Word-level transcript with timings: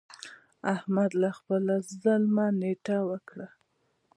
احمد 0.73 1.11
له 1.21 1.29
خپله 1.37 1.75
ظلمه 2.01 2.45
نټه 2.59 2.97
وکړه. 3.09 3.47